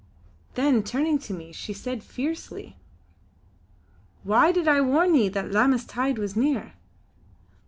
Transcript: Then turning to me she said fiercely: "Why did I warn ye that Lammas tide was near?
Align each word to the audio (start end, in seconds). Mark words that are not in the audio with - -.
Then 0.55 0.81
turning 0.81 1.19
to 1.19 1.31
me 1.35 1.51
she 1.51 1.73
said 1.73 2.03
fiercely: 2.03 2.75
"Why 4.23 4.51
did 4.51 4.67
I 4.67 4.81
warn 4.81 5.13
ye 5.13 5.29
that 5.29 5.51
Lammas 5.51 5.85
tide 5.85 6.17
was 6.17 6.35
near? 6.35 6.73